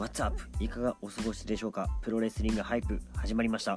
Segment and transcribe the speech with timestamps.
[0.00, 0.40] What's up?
[0.60, 1.86] いかがお過ごしでしょうか？
[2.00, 3.76] プロレスリングハイプ始まりました。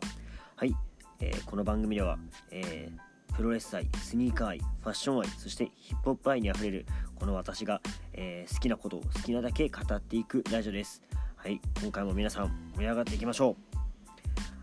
[0.55, 0.73] はい、
[1.20, 2.18] えー、この番組では、
[2.49, 6.86] えー、プロレス愛、スニーカー愛、ファッション愛、そしてヒップホップ愛にあふれる
[7.16, 7.81] この私が、
[8.13, 11.04] えー、好きなことを好きなだけ語っていくラジオです。
[11.36, 13.58] はい、今回も皆さん盛り上がっていきましょ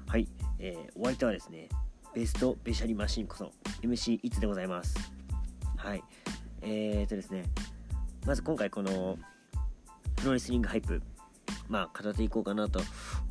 [0.09, 0.11] う。
[0.11, 0.27] はい、
[0.59, 1.69] えー、お相手はですね、
[2.15, 4.97] ベストベシャリマシンこそ MC いつでございます。
[5.77, 6.03] はい、
[6.63, 7.45] えーとですね、
[8.25, 9.19] まず今回この
[10.17, 11.03] プロレスリングハイプ
[11.71, 12.81] まあ、語っていこうかなと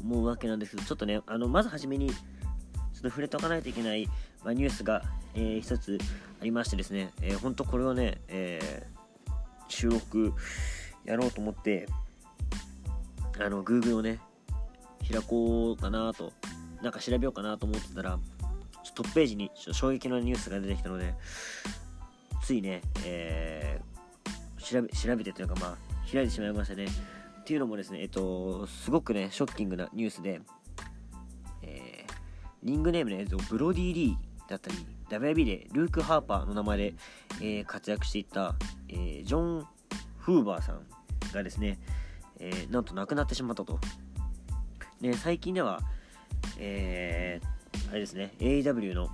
[0.01, 4.07] 思うわけなんですけど、ちょっとね、あのまずはじめに、ちょっと触れておかないといけない、
[4.43, 5.03] まあ、ニュースが、
[5.35, 5.99] えー、一つ
[6.41, 9.31] ありましてですね、えー、本当これをね、えー、
[9.67, 10.33] 収録
[11.03, 11.87] やろうと思って、
[13.39, 14.19] あの、Google をね、
[15.11, 16.31] 開こうかなと、
[16.81, 18.17] なんか調べようかなと思ってたら、
[18.95, 21.13] トップページに衝撃のニュースが出てきたので、
[22.41, 25.77] ついね、えー、調べ調べてというか、まあ、
[26.11, 26.87] 開いてしまいましたね。
[27.49, 30.39] っていうのもですね、えっと、すごくね、ショッキングなニュースで、
[31.63, 32.13] えー、
[32.61, 34.77] リングネームね、ブロディ・リーだったり、
[35.09, 36.93] WB でルーク・ハーパーの名前で、
[37.41, 38.53] えー、活躍していた、
[38.87, 39.67] えー、ジョン・
[40.19, 40.81] フーバーさん
[41.33, 41.79] がですね、
[42.37, 43.79] えー、なんと亡くなってしまったと。
[45.01, 45.81] ね、最近では、
[46.59, 49.09] えー、あれですね、AEW の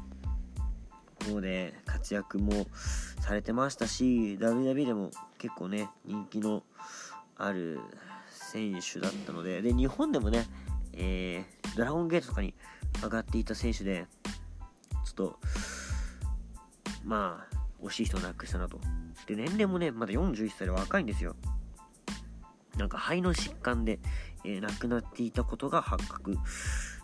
[1.25, 2.67] 方で活躍も
[3.21, 6.63] されてましたし、WW でも結構ね、人気の
[7.37, 7.79] ある
[8.55, 10.47] 選手だったので、で、日本でもね、
[10.93, 12.53] えー、ドラゴンゲートとかに
[13.03, 14.05] 上がっていた選手で、
[15.03, 15.39] ちょっと、
[17.03, 18.79] まあ、惜しい人を亡くしたなと。
[19.27, 21.35] で、年齢もね、まだ41歳で若いんですよ。
[22.77, 23.99] なんか肺の疾患で、
[24.45, 26.37] えー、亡くなっていたことが発覚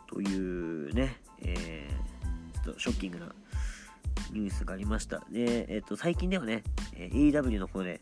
[0.07, 3.35] というね、えー、ちょっとショッキングな
[4.31, 5.21] ニュースがありました。
[5.29, 6.63] で、えっ、と、最近ではね、
[6.93, 8.01] え AEW の方で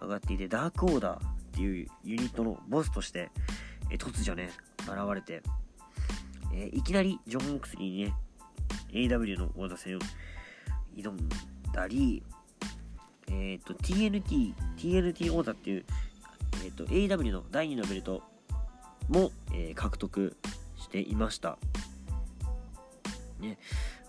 [0.00, 3.30] 上がっていて、ダークオーダーていうユニットのボスとして、
[3.90, 5.42] え突如ね、現れて、
[6.54, 8.14] えいきなりジョン・オクスリーにね、
[8.92, 10.00] AW の王座戦を
[10.96, 11.18] 挑ん
[11.72, 12.22] だり、
[13.28, 15.84] えっ、ー、と、TNT、TNT 王座っていう、
[16.64, 18.22] えっ、ー、と、AW の第2のベルト
[19.08, 20.36] も、えー、獲得
[20.76, 21.58] していました。
[23.38, 23.58] ね、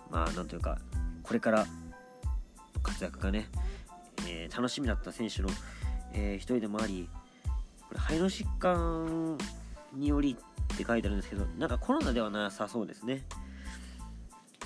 [0.09, 0.79] まあ、なんというか、
[1.23, 1.65] これから
[2.81, 3.49] 活躍がね、
[4.27, 5.49] えー、楽しみだった選手の、
[6.13, 7.09] えー、一人でもあり、
[7.91, 9.37] これ肺の疾患
[9.93, 10.37] により
[10.73, 13.25] って書いてあるんですけど、なんかコロナではなさそうですね。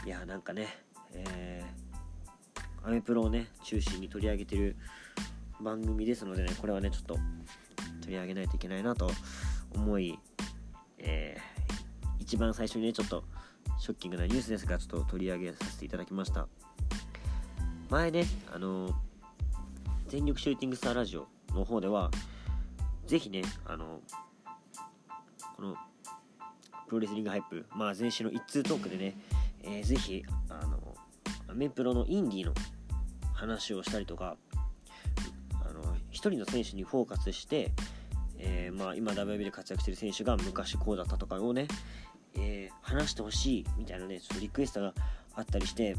[0.05, 0.67] いや、なんかね、
[1.11, 4.75] えー、アメプロをね、中心に取り上げてる
[5.59, 7.15] 番組ですのでね、これはね、ちょっと
[8.01, 9.09] 取り上げないといけないなと
[9.73, 10.19] 思い、
[10.99, 13.23] えー、一番最初にね、ちょっと
[13.79, 16.47] ショッキングなニュースですが、ちょっと取り上げさせていただきました。
[17.89, 18.93] 前ね、あのー、
[20.09, 22.11] 全力シューティングスターラジオの方では、
[23.05, 24.01] ぜひね、あの、
[25.55, 25.75] この、
[26.87, 29.17] プロレスリングハイプ、まあ、前週の一通トークでね、
[29.63, 30.95] えー、ぜひ、あの、
[31.47, 32.53] アメプロのインディーの
[33.33, 34.37] 話をしたりとか、
[35.67, 37.71] あの、一人の選手にフォーカスして、
[38.39, 41.67] えー、まあ、今 WB で活躍してる選手が昔こうだったとかをね、
[42.35, 44.93] えー、話してほしいみたいなね、ちょっとリクエストが
[45.35, 45.95] あったりして、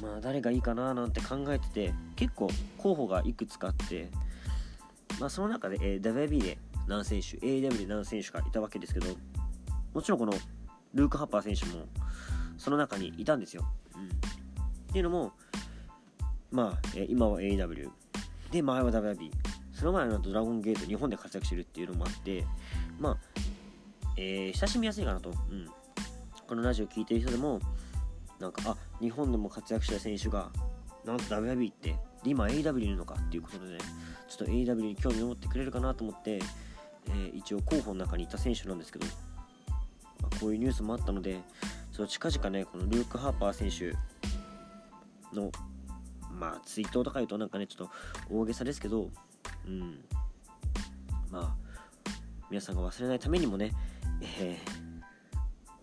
[0.00, 4.08] まあ、誰がいいかななんて考えてて、結構候補がいくつかあって、
[5.22, 9.06] まあ、その中で、えー、WB で何選手 AW で何選手かいたわけですけど
[9.94, 10.32] もちろんこの
[10.94, 11.84] ルーク・ハッパー選手も
[12.58, 14.08] その中にいたんですよ、うん、っ
[14.92, 15.32] ていうのも
[16.50, 17.88] まあ、えー、今は AW
[18.50, 19.30] で前は WB
[19.72, 22.44] その前はドラゴンゲート日本で活躍してるっていうのもあって
[22.98, 23.16] まあ、
[24.16, 25.68] えー、親しみやすいかなと、うん、
[26.48, 27.60] このラジオ聴いてる人でも
[28.40, 30.50] なんかあ日本でも活躍した選手が
[31.04, 33.78] なんと WB ってで今 AW いるのかっていうことでね
[34.28, 36.40] ちょっと AW に興味を持ってくれるかなと思って、
[37.08, 39.06] えー、一応候補の中にいた選手なんですけど、
[40.20, 41.40] まあ、こういうニュースもあったので
[41.90, 43.96] その近々ねこのルーク・ハーパー選手
[45.36, 45.50] の
[46.30, 49.08] まあツイートとか言うとなんかねちょっと大げさですけど
[49.66, 50.04] うん。
[51.32, 51.56] まあ
[52.50, 53.72] 皆さんが忘れないためにもね、
[54.38, 54.58] え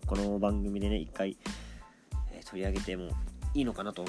[0.04, 1.36] ー、この番組でね一回、
[2.32, 3.10] えー、取り上げても
[3.52, 4.08] いいのかなと、うん、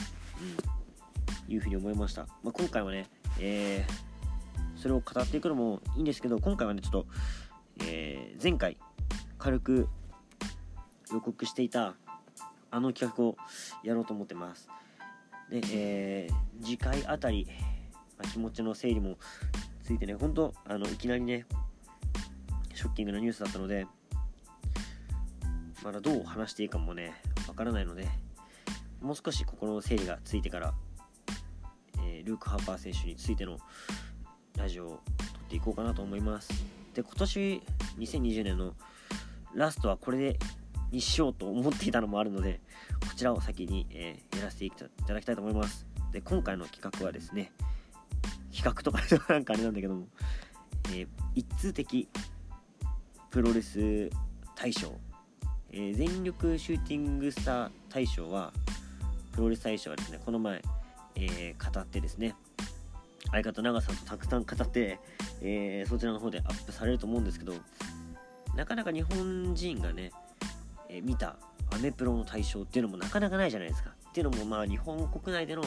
[1.52, 3.08] いうふうに思いました、まあ、今回はね、
[3.40, 4.12] えー
[4.82, 7.06] それを語っていくのもいいんですけど今回はねちょっと、
[7.86, 8.78] えー、前回
[9.38, 9.88] 軽く
[11.14, 11.94] 予告していた
[12.72, 13.38] あの企画を
[13.84, 14.70] やろうと思ってます。
[15.52, 17.46] で、えー、次回あたり、
[18.18, 19.18] まあ、気持ちの整理も
[19.84, 21.46] ついてね本当あのいきなりね
[22.74, 23.86] ショッキングなニュースだったので
[25.84, 27.14] まだどう話していいかもね
[27.48, 28.08] わからないので
[29.00, 30.74] もう少し心の整理がついてから、
[32.24, 33.58] ルーク・ハーパー選手についての
[34.58, 34.98] ラジオを撮っ
[35.50, 36.50] ていこうかなと思います。
[36.94, 37.62] で今年
[38.00, 38.74] 2020年の
[39.54, 40.40] ラストはこれで
[40.92, 42.60] にしようと思っていたのもあるので
[43.08, 47.52] こちらを先に、えー、やらせていただきたいと思いますで今回の企画はですね
[48.54, 49.00] 企画とか
[49.34, 50.08] なんかあれなんだけども、
[50.90, 52.10] えー、一通的
[53.30, 54.10] プロレス
[54.56, 54.92] 大賞、
[55.72, 58.52] えー、全力シューティングスター大賞は
[59.32, 60.62] プロレス大賞はですねこの前、
[61.16, 62.36] えー、語ってですね
[63.32, 65.00] 相方長さんとたくさん語って、
[65.42, 67.54] えー、そちらの方でアップされると思うんですけど
[68.56, 70.12] なかなか日本人がね、
[70.90, 71.38] えー、見た
[71.74, 73.92] アメプロの対象っていうのもなかなかないじゃないですか。
[74.10, 75.64] っていうのもまあ日本国内での、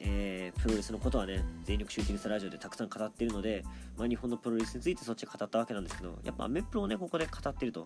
[0.00, 3.62] えー、プロレスのことはね全力シューティングスラジオでたくさん語ってるので、
[3.96, 7.84] まあ、日本のプロレスについてそっち語ったわけなんですけどやっぱアメプロをねここで語ってると。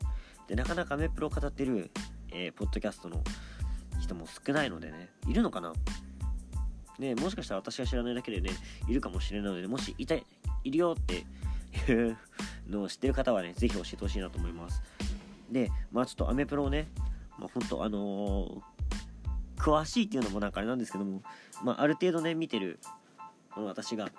[0.49, 1.91] でなかなかアメプロを語ってる、
[2.33, 3.23] えー、ポッドキャストの
[4.01, 5.75] 人も少ないのでねいるのかな？
[7.01, 8.51] ね、もしかしたら私が知らないだけでね、
[8.87, 10.25] いるかもしれないので、ね、もしいたい、
[10.65, 11.25] いるよって
[11.91, 12.17] いう
[12.69, 14.83] のを知ってる方はね、ぜひ教えてほしいなと思います。
[15.51, 16.89] で、まあちょっとアメプロをね、
[17.39, 21.23] まあ本当あのー、詳しいっていうのもなんかあれなんですけども、
[21.65, 22.79] まあある程度ね、見てる、
[23.51, 24.11] この私が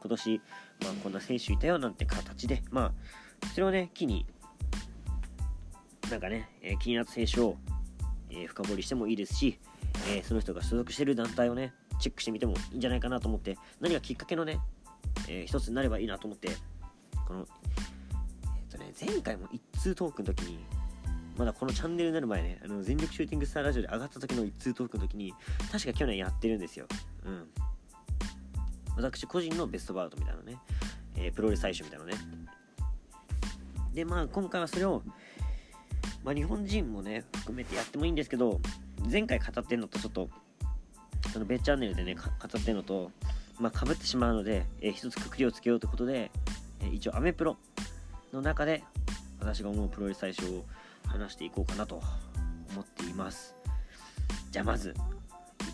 [0.00, 0.40] 今年、
[0.80, 2.92] まあこんな選手いたよなんて形で、ま
[3.42, 4.26] あ、それをね、機に、
[6.08, 7.56] なんかね、えー、気になった選手を、
[8.30, 9.58] えー、深掘りしてもいいですし、
[10.08, 14.60] えー、その人が所属してる団体をね、チェックしてみてもいいんじゃないかなと思って何がきっかけのね、
[15.28, 16.48] えー、一つになればいいなと思って
[17.26, 20.64] このえっ、ー、とね前回も一通トークの時に
[21.36, 25.32] まだこのチャンネルになる前ねあの全力シューティングスターラジオで上がった時の一通トークの時に
[25.70, 26.86] 確か去年やってるんですよ。
[27.24, 27.48] うん。
[28.96, 30.58] 私個人のベストバウトみたいなね、
[31.16, 32.14] えー、プロレス最初みたいなね。
[33.94, 35.02] でまあ今回はそれを
[36.24, 38.60] まあ日本人もね含めてやってもいいんですけど
[39.08, 40.28] 前回語ってんのとちょっと
[41.32, 43.10] その別チャンネルでね語ってるのと
[43.60, 46.30] まあ、被ってしまうので、えー、一つくくりをつけようということで、
[46.80, 47.56] えー、一応アメプロ
[48.32, 48.84] の中で
[49.40, 50.64] 私が思うプロレス最初を
[51.06, 52.00] 話していこうかなと
[52.70, 53.56] 思っています。
[54.52, 54.94] じゃあまず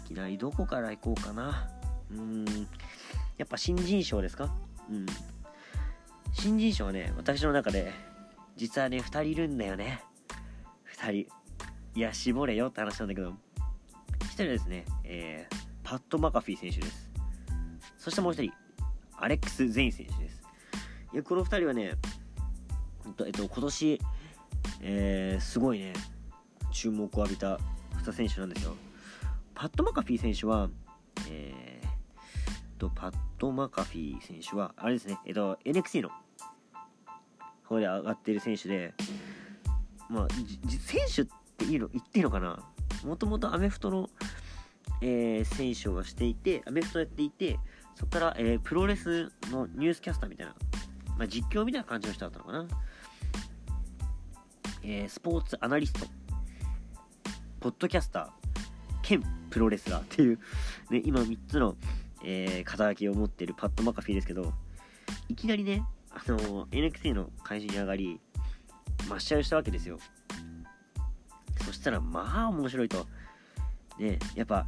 [0.06, 1.68] いきなりどこから行こうかな。
[2.10, 2.68] うーん
[3.36, 4.54] やっぱ新人賞ですか？
[4.90, 5.06] うん。
[6.32, 7.92] 新人賞はね私の中で
[8.56, 10.02] 実はね2人いるんだよね。
[10.96, 11.34] 2人。
[11.96, 13.34] いや絞れよって話なんだけど
[14.34, 17.10] 人はですね、えー、パット・マカフィー選手です。
[17.98, 18.52] そしてもう1人、
[19.16, 20.42] アレックス・ゼイン選手です。
[21.12, 21.92] いや、この2人はね、
[23.06, 24.00] えっと、えっと、今年、
[24.80, 25.92] えー、すごいね、
[26.72, 27.58] 注目を浴びた
[28.02, 28.74] 2選手なんですよ。
[29.54, 30.68] パット・マカフィー選手は、
[31.28, 36.10] えー、と、パット・マカフィー選手は、あれですね、えっと、NXT の
[37.64, 38.94] 方で上がっている選手で、
[40.08, 40.28] まあ、
[40.68, 41.26] 選手っ
[41.56, 42.73] ていいの言っていいのかな？
[43.04, 44.08] もともとアメフトの、
[45.00, 47.58] えー、選手をしていて、アメフトやっていて、
[47.94, 50.54] そこから、えー、プロレスのニュースキャスターみたいな、
[51.18, 52.66] まあ、実況みたいな感じの人だったのかな。
[54.82, 56.06] えー、スポーツアナリスト、
[57.60, 58.30] ポッドキャスター、
[59.02, 60.38] 兼プロレスラーっていう、
[60.90, 61.76] ね、今3つの、
[62.22, 64.52] えー、肩書きを持っているパッド・マカフィーですけど、
[65.28, 68.20] いきなりね、あのー、NXT の会社に上がり、
[69.08, 69.98] 抹消したわけですよ。
[71.84, 73.06] したらまあ面白いと。
[73.98, 74.66] ね、やっぱ、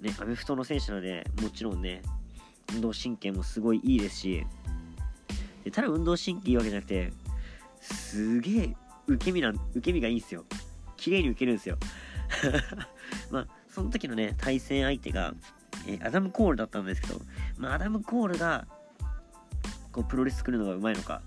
[0.00, 2.02] ね、アメフトの選手なので、もちろんね、
[2.72, 4.46] 運動神経もすごいいいですし、
[5.64, 7.12] でただ運動神経いいわけじゃなくて、
[7.80, 10.44] すげえ受け身な、受け身がいいんですよ。
[10.96, 11.76] 綺麗に受けるんですよ。
[13.30, 15.34] まあ、その時のね、対戦相手が、
[15.86, 17.20] えー、アダム・コールだったんですけど、
[17.58, 18.66] まあ、アダム・コールが、
[19.92, 21.20] こう、プロレス作るのがうまいのか、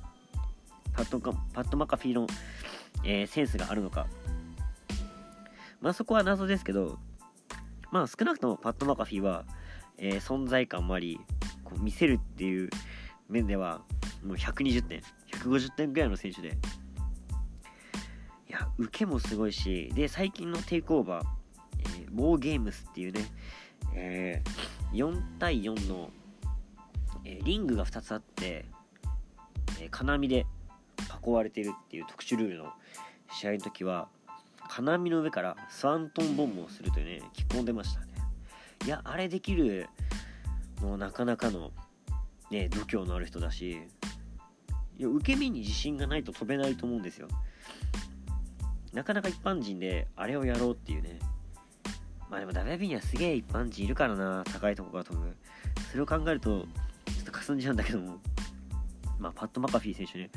[0.93, 2.27] パッドパッドマカフィーの、
[3.03, 4.07] えー、センスがあるのか、
[5.83, 6.97] まあそこは謎ですけど、
[7.91, 9.43] まあ少なくともパッド・マカフィーは、
[9.97, 11.19] えー、存在感もあり、
[11.65, 12.69] こう見せるっていう
[13.27, 13.81] 面では、
[14.23, 15.01] もう120点、
[15.33, 16.57] 150点ぐらいの選手で、
[18.47, 21.25] いや、受けもすごいし、で、最近のテイクオーバー、
[21.79, 23.19] えー、ウォーゲームスっていうね、
[23.93, 26.11] えー、4対4の、
[27.25, 28.63] えー、リングが2つあって、
[29.81, 30.45] えー、金網で
[31.27, 32.71] 囲われてるっていう特殊ルールの
[33.33, 34.07] 試合の時は、
[34.75, 38.07] 金網の上からスワントンボンボをするというね、着込んでましたね。
[38.85, 39.87] いや、あれできる、
[40.81, 41.69] もうなかなかの、
[42.49, 43.73] ね、度胸のある人だし、
[44.97, 47.27] いや、受け身に自信がないと飛べないと思うんですよ。
[48.93, 51.19] なかなか一般人であれをやろうっていうね。
[52.31, 55.37] まあでも WB にはすげえ一般人いるからな、高いとこから飛ぶ。
[55.91, 56.61] それを考えると、
[57.05, 58.17] ちょっと霞んじゃうんだけども、
[59.19, 60.31] まあ、パット・マカフィー選手ね、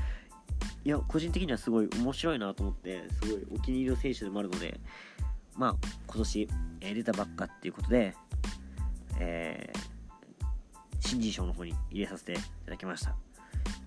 [0.86, 4.78] いや、個人的にはすごい面白いなと思って、すごいお気に入りの選手でもあるので、
[5.56, 5.76] まあ、
[6.06, 6.48] 今年、
[6.80, 8.14] えー、出たばっかっていうことで、
[9.18, 10.48] えー、
[11.00, 13.16] 新人賞の方に入れさせていただきました。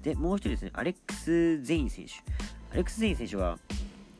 [0.02, 2.16] で、もう一人ですね、アレックス・ゼイン選手。
[2.74, 3.58] アレックス・ゼイン選手は、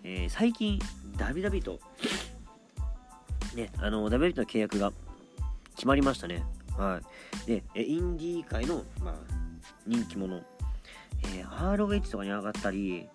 [0.06, 0.80] えー、最近、
[1.18, 1.82] ダビダビと、
[3.56, 4.94] ね、あの、ダビダビとの契約が
[5.76, 6.46] 決まりましたね。
[6.78, 7.02] は
[7.46, 7.46] い。
[7.46, 9.16] で、インディー界の、まあ、
[9.86, 10.42] 人気者、
[11.24, 13.08] えー、ROH とかに上がったり、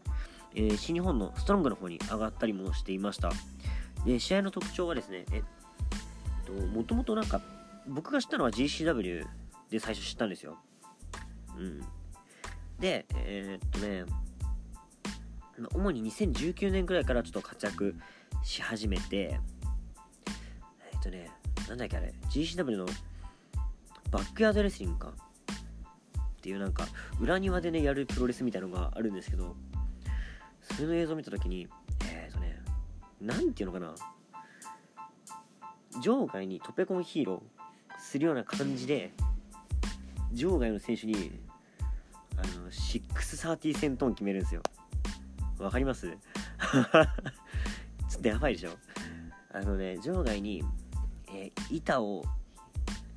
[0.55, 3.31] えー、新日本のストロングの方に上がったりもしていました。
[4.05, 5.43] で、試合の特徴はですね、えっ
[6.47, 7.41] と、もともとなんか、
[7.89, 9.27] 僕が知ったのは GCW
[9.71, 10.59] で最初知ったんですよ。
[11.59, 11.81] うん。
[12.79, 14.05] で、えー、っとね、
[15.75, 17.95] 主に2019年くらいからちょっと活躍
[18.43, 19.41] し始めて、
[20.93, 21.31] え、っとね、
[21.69, 22.87] なんだっけあれ、GCW の
[24.11, 25.13] バックヤードレスリングか
[26.45, 26.87] っていうなんか
[27.19, 29.57] 裏庭でねやるプロレスみたいのがあるんですけど
[30.61, 31.67] それの映像を見た時に
[32.05, 32.61] えっ、ー、とね
[33.19, 33.95] 何ていうのかな。
[36.03, 39.13] 場外にトペコンヒーローするような感じで
[40.33, 41.31] 場外の選手に
[42.37, 44.61] あの630戦闘ン決めるんですよ。
[45.59, 46.11] わかります？
[48.11, 48.71] ちょっとやばいでしょ。
[49.51, 50.63] あのね場外に、
[51.29, 52.23] えー、板を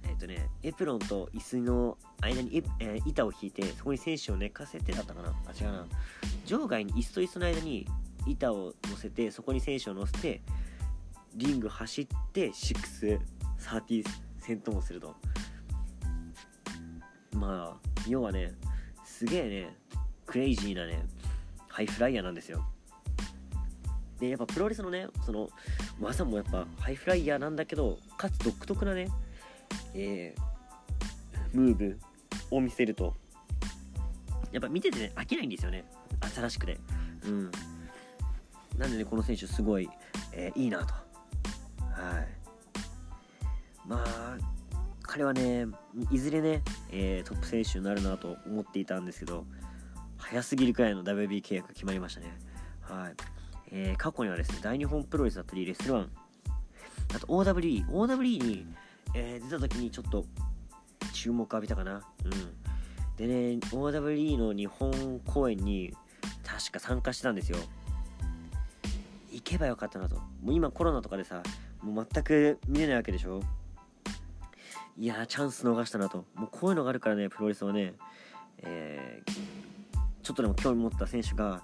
[0.07, 5.29] えっとね、エプロンと椅子の間に、えー、板を引いて、そこに選手を寝かせてだったかな？
[5.29, 5.85] あ、違うな。
[6.45, 7.87] 場外に椅子と椅子の間に
[8.25, 10.41] 板を乗せて、そこに選手を乗せて、
[11.35, 13.19] リング走って、6、
[13.59, 14.03] 30
[14.39, 15.15] 戦闘をすると。
[17.33, 18.53] まあ、要はね、
[19.05, 19.75] すげえね、
[20.25, 21.05] クレイジーなね、
[21.67, 22.65] ハイフライヤーなんですよ。
[24.19, 25.49] で、やっぱプロレスのね、その、
[25.99, 29.07] 技もやっぱハイフライヤーなんだけど、かつ独特なね、
[29.93, 31.99] えー、ムーブ
[32.51, 33.13] を見せると。
[34.51, 35.85] やっぱ見ててね飽きないんですよね。
[36.35, 36.77] 新しくて。
[37.25, 37.51] うん。
[38.77, 39.89] なんでねこの選手すごい、
[40.33, 40.93] えー、いいなと。
[40.93, 42.27] はい。
[43.85, 44.37] まあ
[45.01, 45.65] 彼はね
[46.11, 46.61] いずれね、
[46.91, 49.45] えー、トップ選手になるなと思っていたんですけど
[50.17, 52.37] 早すぎるくらいの WB 契約決まりましたね。
[52.81, 53.13] はい、
[53.71, 56.11] えー、過去にはですね大日本プロレスだったりレスルワン
[57.15, 58.67] あと OWE OWE に
[59.13, 60.25] えー、出た時にちょっと
[61.17, 62.03] 注目浴びたかな。
[62.25, 63.17] うん。
[63.17, 65.91] でね、OWE の日本公演に
[66.45, 67.57] 確か参加してたんですよ。
[69.31, 70.15] 行けばよかったなと。
[70.15, 71.41] もう今コロナとかでさ、
[71.81, 73.41] もう全く見れないわけでしょ
[74.95, 76.25] いやー、チャンス逃したなと。
[76.35, 77.95] もうこういうのがあるからね、プロレスはね、
[78.59, 79.31] えー、
[80.21, 81.63] ちょっとでも興味持った選手が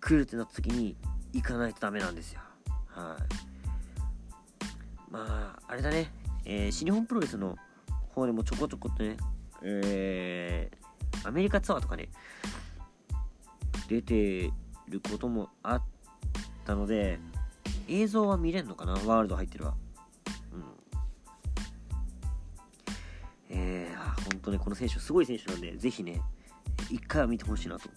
[0.00, 0.94] 来るってなった時に
[1.32, 2.40] 行かないとダメなんですよ。
[2.88, 6.12] はい、まあ、あれだね。
[6.44, 7.56] えー、新日本プロレスの
[8.18, 9.16] 方でもちょこちょこっとね、
[9.62, 12.08] えー、アメリカツアーとかね、
[13.88, 14.50] 出て
[14.88, 15.82] ることもあっ
[16.64, 17.18] たので、
[17.88, 18.92] 映像は見れんのかな？
[18.92, 19.74] ワールド入ってるわ。
[20.52, 20.64] うん。
[23.50, 26.20] えー、あ、本当ね、この選手、すごい選手なんで、ぜひね、
[26.90, 27.88] 一回は見てほしいなと。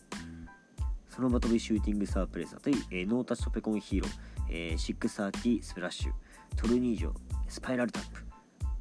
[1.10, 4.12] その場飛びシューティングサープレスだったり、えー、ノータッチトペコンヒーロー、
[4.50, 6.14] えー、630スプラッシュ、
[6.56, 7.12] トルニージョ、
[7.50, 8.24] スパイラルタップ、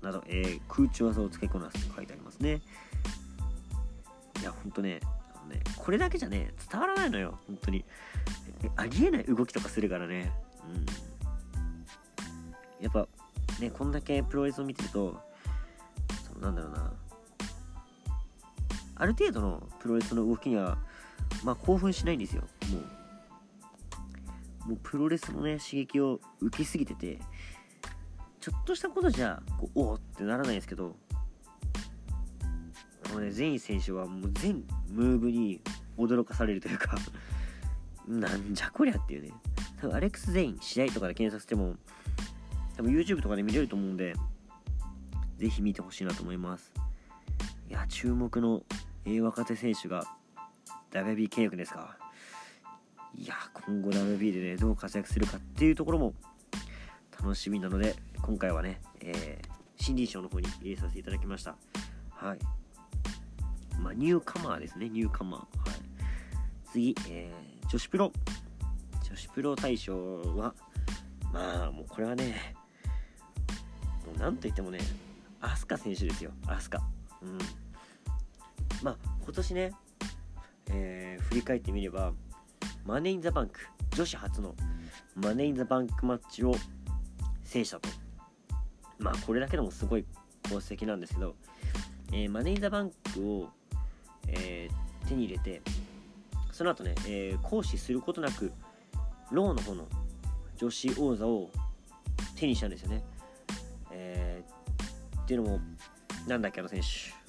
[0.03, 2.61] など、えー、空中技を付けこなすって書いてありますね。
[4.41, 5.01] いや、ほんとね、
[5.35, 7.85] あのねこれだけじゃね、伝わらないのよ、本当に。
[8.77, 10.33] ありえない動きとかするからね。
[10.69, 10.87] うん。
[12.83, 13.07] やっぱ、
[13.61, 15.21] ね、こんだけプロレスを見てると、
[16.27, 16.93] そのなんだろうな、
[18.97, 20.79] ある程度のプロレスの動きには、
[21.45, 22.43] まあ興奮しないんですよ、
[22.73, 24.69] もう。
[24.71, 27.19] もうプロレスのね、刺激を受けすぎてて、
[28.41, 30.97] ちょっとしたことじゃこうおおってならないですけど
[33.09, 35.61] このね全員選手はもう全ムーブに
[35.99, 36.97] 驚かされるというか
[38.09, 39.33] なんじゃこりゃっていうね。
[39.81, 41.77] 多分アレックス・ゼイン試合とかで検索しても
[42.77, 44.15] 多分 YouTube とかで見れると思うんで
[45.39, 46.73] ぜひ見てほしいなと思います。
[47.69, 48.63] いや注目の、
[49.05, 50.05] え若手選手が
[50.91, 51.97] WB 契約ですか。
[53.15, 56.15] いや今後 WB でねどう活躍するかっていうところも
[57.19, 61.57] 楽しみなので今回はね、えー、新人賞の方に入れさせていただきました。
[62.11, 62.39] はい。
[63.81, 65.41] まあニューカマーですねニューカマー。
[65.41, 65.49] はい。
[66.71, 68.13] 次、えー、女子プロ。
[69.03, 70.55] 女子プロ大賞は
[71.33, 72.55] まあもうこれはね
[74.07, 74.79] もうなんといってもね
[75.41, 76.81] アスカ選手ですよアスカ。
[77.23, 77.39] うん。
[78.83, 79.73] まあ今年ね、
[80.71, 82.13] えー、振り返ってみれば
[82.85, 83.61] マネ・イン・ザ・バンク
[83.97, 84.55] 女子初の
[85.17, 86.55] マネ・イン・ザ・バンクマッチを
[87.45, 87.89] 制したと。
[89.01, 90.05] まあ、これだけでもすごい
[90.47, 91.35] 功績なんですけど、
[92.13, 93.49] えー、マネー・ザ・バンクを、
[94.29, 95.63] えー、手に入れて、
[96.53, 98.53] その後ね、えー、行使することなく、
[99.31, 99.87] ローの方の
[100.57, 101.51] 女子王座を
[102.37, 103.03] 手にしたんですよね。
[103.91, 105.61] えー、っていうのも、
[106.29, 107.21] なんだっけ、あの選手。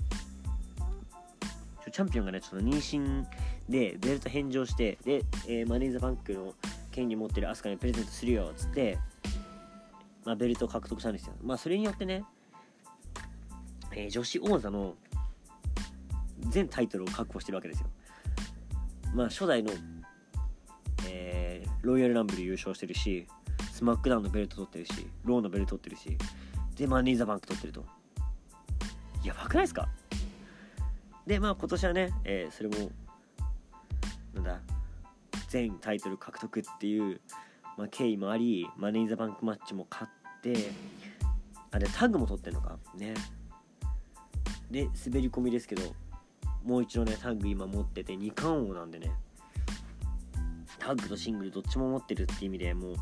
[1.91, 3.25] チャンピオンがねちょっと妊娠
[3.67, 6.53] でベルト返上してで、えー、 Money in the Bank の
[6.89, 8.97] 権利持ってるアスカにプレゼントするよっつって、
[10.25, 11.33] まあ、ベルトを獲得したんですよ。
[11.41, 12.23] まあそれによってね、
[13.91, 14.95] えー、女子王座の
[16.49, 17.87] 全タイトルを確保してるわけですよ。
[19.13, 19.71] まあ初代の、
[21.07, 23.27] えー、 Royal Rumble 優勝してるし
[23.71, 26.17] SmackDown のベルト取ってるし Raw のベルト取ってるし
[26.75, 27.85] で Money in the Bank 取ってると。
[29.23, 29.87] やばくないですか？
[31.27, 32.91] でまあ今年はね、えー、それも
[34.33, 34.59] なんだ
[35.49, 37.21] 全タイトル獲得っていう、
[37.77, 40.71] まあ、経緯もありマネーザバンクマッチも勝って
[41.71, 43.13] あれタッグも取ってんのかね。
[44.69, 45.81] で滑り込みですけど
[46.63, 49.11] もう一度ねタッグ今持ってて2冠王なんでね。
[50.79, 52.95] タッグとシングルどっちも持ってるって意味でもう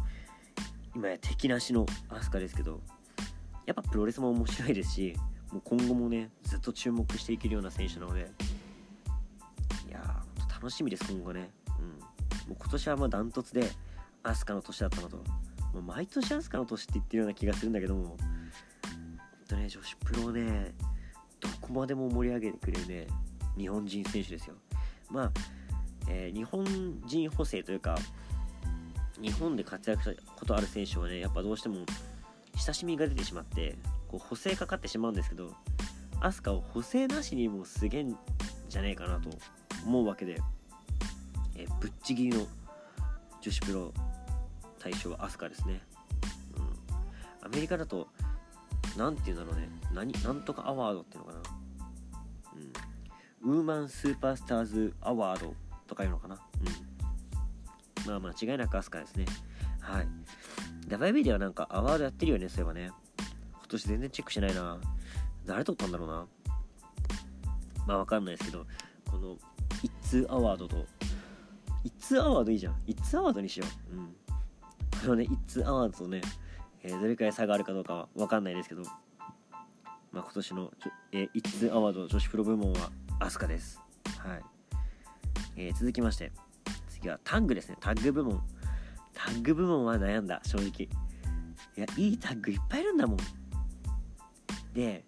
[0.95, 2.81] 今や敵なしのアスカですけど
[3.65, 5.15] やっぱプロレスも面白いですし
[5.51, 8.31] もう今後もねずっと注目していけるような選手なので
[9.87, 11.51] いやー楽しみです今後ね。
[11.79, 11.85] うん。
[12.49, 13.69] もう今年はまあダントツで
[14.23, 15.23] アスカの年だったのとも
[15.79, 18.17] う毎年アスカの年って言ってるような気がするんだけども。
[19.49, 20.73] とね女子プロをね
[21.41, 23.07] どこまでも盛り上げてくれるね
[23.57, 24.55] 日本人選手ですよ。
[25.09, 25.31] まあ、
[26.07, 26.63] えー、日本
[27.05, 27.97] 人補正というか
[29.19, 31.77] 日本で活躍したことある選手はねやっぱどうしても
[32.55, 33.75] 親しみが出てしまって
[34.07, 35.51] こう補正かかってしまうんですけど
[36.21, 38.15] アスカを補正なしにもすげえん
[38.69, 39.29] じゃねえかなと
[39.85, 40.39] 思うわけで、
[41.55, 42.45] えー、ぶっちぎりの
[43.41, 43.93] 女子プロ
[44.79, 45.81] 対象はアスカですね、
[46.57, 48.07] うん、アメリカだと
[48.97, 49.69] 何て言うんだろうね。
[49.93, 51.41] 何なんとかアワードっていうのかな、
[53.43, 55.53] うん、ウーマンスーパースターズアワード
[55.87, 56.39] とかいうのかな、
[58.05, 59.25] うん、まあ間違いなくアスカですね。
[59.79, 60.07] はい。
[60.87, 62.91] WB ではなんかアワードやってるよねそういえばね。
[63.53, 64.79] 今年全然チェックしてないな。
[65.45, 66.27] 誰撮ったんだろうな。
[67.85, 68.65] まあわかんないですけど
[69.09, 69.37] この
[69.83, 70.85] 一通アワードと
[71.83, 72.81] 一通アワードいいじゃん。
[72.85, 73.95] 一通アワードにしよう。
[73.95, 74.15] うん。
[75.01, 76.21] このね一通アワードとね、
[76.83, 78.83] えー、どれくらい差があるかどうかはわかんないですけど
[80.11, 80.71] まあ今年の、
[81.11, 83.81] えー、一通アワード女子プロ部門はアスカです。
[84.17, 84.41] はい、
[85.57, 86.31] えー、続きまして
[86.87, 87.77] 次はタッグですね。
[87.79, 88.41] タッグ部門。
[89.13, 90.69] タッグ部門は悩んだ正直。
[90.69, 90.89] い
[91.75, 93.17] やいいタッグいっぱいいるんだもん。
[94.73, 95.05] で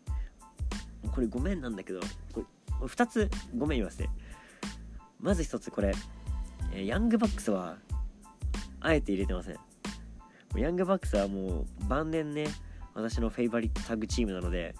[1.13, 1.99] これごめんなんだけど
[2.33, 2.45] こ
[2.81, 4.09] れ2つごめん言わせて。
[5.19, 5.93] まず1つこれ
[6.73, 7.77] ヤングバックスは
[8.79, 9.70] あえて入れてません。
[10.55, 12.47] ヤングバックスはもう晩年ね
[12.93, 14.75] 私のフェイバリットタッグチームなので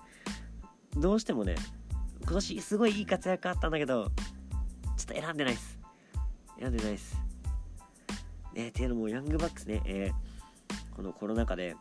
[0.97, 1.55] どうしてもね
[2.23, 4.10] 今年すごいいい活躍あったんだけどちょ
[5.03, 5.79] っと選んでないです
[6.60, 7.17] 選んでないです
[8.53, 11.75] ねっていうのもヤングバックスね、えー、このコロナ禍で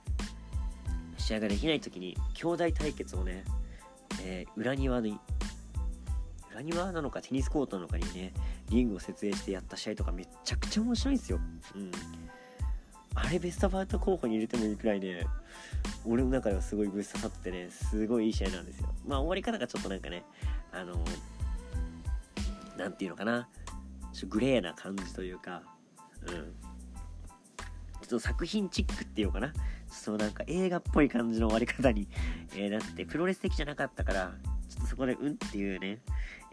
[1.18, 3.44] 試合ができない時に兄弟対決をね、
[4.22, 5.18] えー、裏庭に
[6.53, 8.33] 裏庭なのかテニスコートなのかにね
[8.70, 11.40] リングを設営してやった試合とかめちゃくちゃ面白いんですよ。
[11.74, 11.90] うん。
[13.14, 15.27] あれベストバウト候補に入れてもいいくらいね、
[16.05, 18.88] 俺の中ではすごいぶっ刺さってね、すごいいい試合なんですよ。
[19.07, 20.25] まあ終わり方がちょっとなんかね、
[20.73, 21.05] あの
[22.77, 23.49] 何て言うのかな、
[24.12, 25.62] ちょグレーな感じというか、
[26.27, 26.31] うん。
[26.31, 26.42] ちょ
[28.05, 29.53] っと作品チックっていうかな、
[29.88, 32.09] そうなんか映画っぽい感じの終わり方に、
[32.55, 34.33] えー、なってプロレス的じゃなかったから
[34.68, 36.01] ちょっとそこでうんっていうね、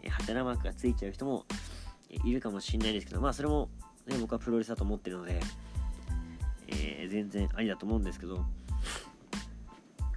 [0.02, 1.46] えー、ハテナマークがついちゃう人も
[2.10, 3.70] いるかもしんないですけどまあそれも、
[4.06, 5.40] ね、僕はプロレスだと思ってるので、
[6.68, 8.44] えー、全然ありだと思うんですけど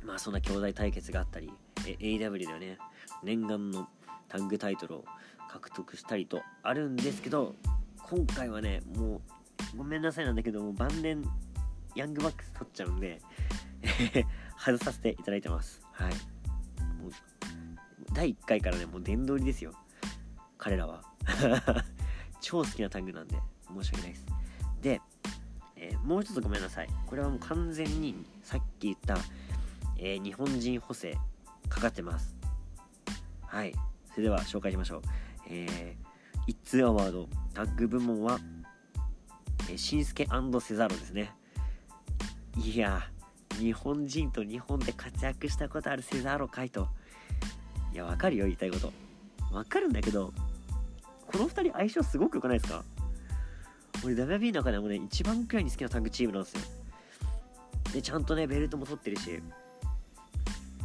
[0.03, 1.51] まあそんな兄弟対決があったり、
[1.87, 2.77] え AW ではね。
[3.23, 3.87] 念願の
[4.27, 5.05] タッグタイトルを
[5.49, 7.55] 獲得したりとあるんですけど
[8.09, 9.21] 今回はねも
[9.75, 11.23] うごめんなさいなんだけども晩年
[11.95, 13.21] ヤングバックス取っちゃうんで
[14.57, 15.81] 外させていただいてます。
[15.91, 16.13] はい。
[17.01, 17.11] もう
[18.13, 19.73] 第1回からねもう殿堂入りですよ。
[20.57, 21.03] 彼らは。
[22.39, 23.37] 超好きなタッグなんで
[23.67, 24.25] 申し訳ないです。
[24.81, 25.01] で、
[25.84, 26.89] えー、もう一つごめんなさい。
[27.08, 29.17] これはもう完全にさっき言った、
[29.98, 31.17] えー、日本人補正
[31.67, 32.36] かかってます。
[33.48, 33.74] はい。
[34.12, 35.02] それでは紹介しましょう。
[35.50, 38.39] えー、一通アワードタッグ部門は、
[39.70, 40.28] えー、しんすけ
[40.62, 41.34] セザロですね。
[42.58, 43.02] いや
[43.58, 46.89] 日本人と日本で活躍したことあるセザーロカイト
[47.94, 48.94] いやわかるよ言いたいこと。
[49.52, 50.32] わかるんだけど
[51.28, 52.84] この2人相性すごく良くないですか？
[54.03, 56.61] 俺 WB の中でもね一番くらいに好きなタッグチームなんですよ。
[57.93, 59.41] でちゃんとねベルトも取ってるし。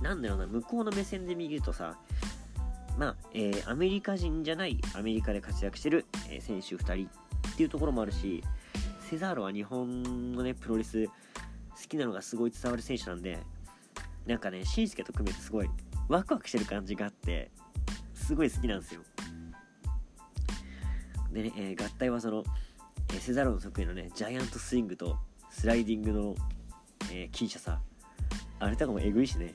[0.03, 1.97] なんだろうな向こうの目線で見るとさ
[2.99, 7.09] まあ、えー、アメリカ人じゃないアメリカで活躍してる、えー、選手2人
[7.53, 8.43] っていうところもあるし
[9.09, 11.13] セザーロは日本のねプロレス好
[11.89, 13.39] きなのがすごい伝わる選手なんで
[14.27, 15.71] なんかねしんすけと組めてすごい
[16.09, 17.51] ワクワクしてる感じがあって
[18.15, 19.03] すごい好きなんですよ。
[21.33, 22.45] でね、えー、合体技の、
[23.15, 25.19] え、セザロの得意のねジャイアントスイングと
[25.51, 26.35] スライディングの、
[27.13, 27.81] えー、さ
[28.59, 29.55] あれとかもえぐいしね。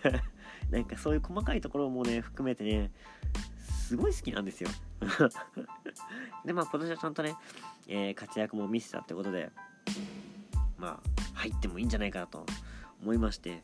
[0.70, 2.90] なんかそういう細かいところもね含めてね
[3.58, 4.68] すごい好きなんですよ。
[6.44, 7.34] でまあ今年はちゃんとね、
[7.86, 9.50] えー、活躍も見せたってことで
[10.76, 12.44] まあ入ってもいいんじゃないかなと
[13.02, 13.62] 思いまして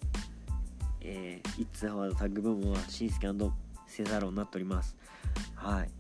[1.07, 3.29] えー、イッツアワードタッグ部門はシンスケ
[3.87, 4.97] セザロになっております。
[5.55, 5.91] はい。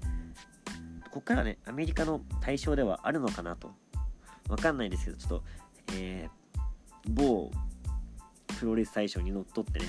[1.14, 3.70] ここからねアメリカの対象ではあるのかなと。
[4.48, 5.42] わかんないですけどちょっと
[5.92, 6.61] えー、
[7.09, 7.53] 某
[8.59, 9.87] プロレス大賞にのっとってね、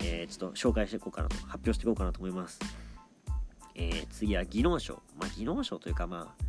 [0.00, 2.60] えー、ちょっと紹介していこうかなと発表していこうかなと思います。
[3.74, 5.02] えー、次は技能賞。
[5.18, 6.44] まあ技能賞というかまあ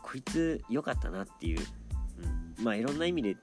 [0.00, 1.60] こいつ良かったなっていう、
[2.58, 3.36] うん、まあいろんな意味で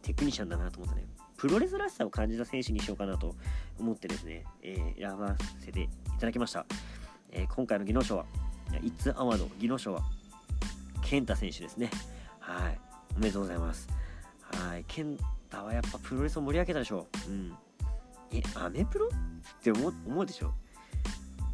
[0.00, 1.06] テクニシャンだなと思ったね。
[1.36, 3.36] プロレスらしさを感じた選手にしようかなと
[3.78, 6.64] 思ってですね、えー、選ばせていただきました。
[7.30, 8.26] えー、今回の技能賞は、
[8.82, 10.02] イッツアワード技能賞は、
[11.02, 11.90] 健太選手ですね。
[12.38, 12.80] はい。
[13.16, 13.88] おめでとうございます。
[14.42, 14.84] はい。
[14.88, 15.16] 健
[15.50, 17.30] 太はやっぱプロレスを盛り上げたでしょう。
[17.30, 17.52] うん。
[18.32, 19.08] え、アメプロ？
[19.08, 19.10] っ
[19.62, 20.52] て思思うでしょ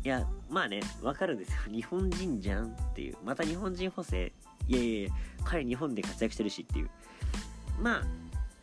[0.05, 1.59] いや、まあね、わかるんですよ。
[1.71, 3.17] 日本人じゃんっていう。
[3.25, 4.33] また日本人補正？
[4.67, 5.11] いやいやいや、
[5.45, 6.91] 彼日本で活躍してるしっていう。
[7.81, 8.03] まあ、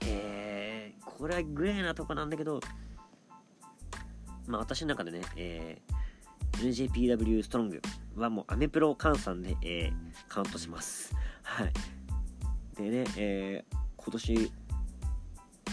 [0.01, 0.71] えー
[1.03, 2.59] これはグレーなとこなんだけど、
[4.47, 5.93] まあ私の中でね、えー、
[6.61, 7.81] NJPW ストロング
[8.15, 9.91] はもうアメプロ換算で、えー、
[10.27, 11.13] カウントします。
[11.41, 11.73] はい。
[12.77, 14.51] でね、えー、今年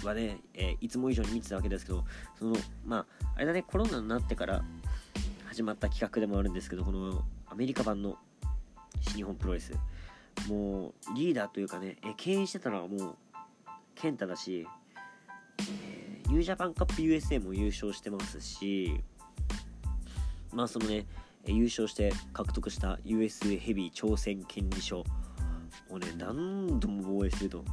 [0.02, 2.04] はね、えー、いつも以上に見てたわけですけど、
[2.38, 4.64] その、まあ、あれだね、コロナになってから
[5.46, 8.16] 始まった企画でもあるんですけど、このアメリカ版の
[9.02, 9.72] 新日本プロレス、
[10.48, 13.16] もうリーダーというかね、え牽引してたのはもう
[13.94, 14.66] 健太だし、
[15.58, 19.02] えー、ニュージャパンカップ USA も優勝してますし、
[20.52, 21.06] まあそのね、
[21.46, 25.04] 優勝して獲得した US ヘビー挑戦権利書
[25.90, 27.64] をね、何度も防衛すると。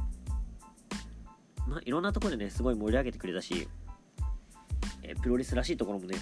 [1.66, 3.68] まあいろんなところでね、すごい盛り上げてくれたし、
[5.02, 6.16] え、プロレスらしいところもね、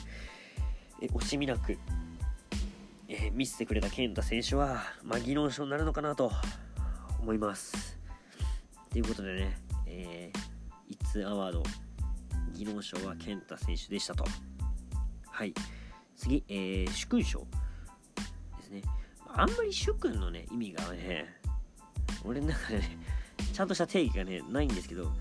[1.00, 1.78] え惜しみなく、
[3.08, 6.30] えー、見せてくれた健太選手は、まあ、技能賞になるのかなと
[7.20, 7.98] 思います。
[8.90, 10.54] ということでね、えー
[10.88, 11.62] イッツアワード
[12.52, 14.24] 技能賞は健太選手でしたと
[15.26, 15.54] はい
[16.24, 18.82] 次、えー、主勲賞ですね。
[19.28, 21.26] あんまり主君のね意味がね
[22.24, 22.98] 俺の中でね
[23.52, 25.12] ちゃんとした定義がねないんですけど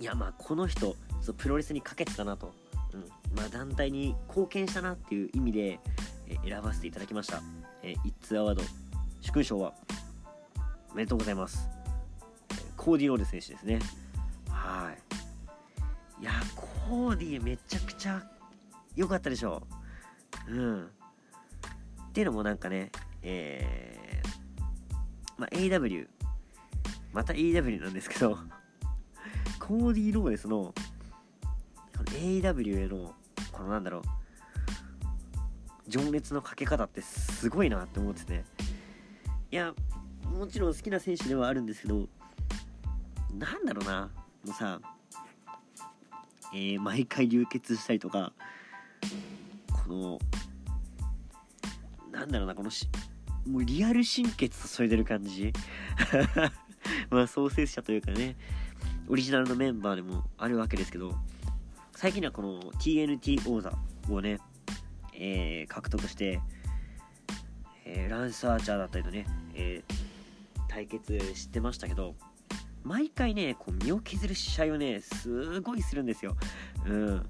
[0.00, 2.52] いやまあこの人そプロレスにかけてたなと、
[2.92, 3.04] うん。
[3.36, 5.78] まあ、団体に貢献したなっていう意味で、
[6.26, 7.40] えー、選ばせていただきました、
[7.84, 8.62] えー、イッツアワード
[9.20, 9.72] 主勲賞は。
[10.90, 11.68] おめでとうございます、
[12.76, 13.78] コーディロール選手ですね。
[14.48, 14.90] は
[16.18, 16.22] い。
[16.22, 18.20] いやコーディめちゃくちゃ
[18.96, 19.66] 良かったでしょ
[20.48, 20.54] う。
[20.54, 20.90] うん。
[22.10, 22.90] っていうのもなんかね
[23.22, 26.08] えー、まあ AW
[27.12, 28.38] また AW なんですけど
[29.60, 30.74] コーディー・ローレスの
[31.96, 33.14] の AW への
[33.52, 34.02] このなんだろう
[35.88, 38.44] 情熱のかけ方ってすごいなって思ってて。
[39.52, 39.74] いや
[40.32, 42.08] もちろん好きな選手ではあるんですけど
[43.34, 44.08] なんだろうな
[44.44, 44.80] もうさ、
[46.54, 48.32] えー、毎回流血したりとか
[49.90, 50.18] の
[52.12, 52.88] なんだろうなこのし
[53.46, 55.52] もうリアル心血注いでる感じ？
[57.10, 58.36] まあ創設者というかね
[59.08, 61.14] オリジナルのメンバーでもあるわけですけど
[61.94, 63.72] 最近はこの TNT 王座
[64.08, 64.38] をね、
[65.14, 66.40] えー、獲得して、
[67.84, 72.14] えー、ランスアーチャーだったりとね、えー、対決してましたけど
[72.82, 76.36] 毎回ねこう身を削る試合をねすごいするんですよ。
[76.86, 77.26] うん。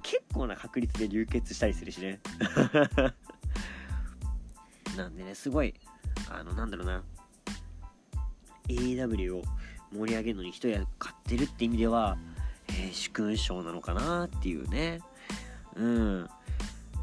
[0.00, 2.20] 結構な確率で流血したりするしね。
[4.96, 5.74] なんでねすごい
[6.30, 7.02] あのなんだろうな。
[8.68, 9.42] AW を
[9.92, 12.16] 盛り上げるのに一役買ってるって意味では、
[12.68, 15.00] えー、主勲賞なのかなっていうね。
[15.76, 16.28] うん。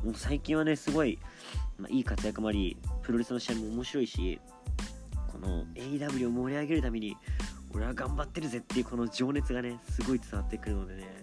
[0.03, 1.19] もう最近はねすごい、
[1.77, 4.39] まあ、いい活躍もありプロレスの試合も面白いし
[5.27, 7.17] この AW を盛り上げるために
[7.73, 11.18] 俺は頑張ってるぜっていうこの情熱がねすごい伝わってくるのでね。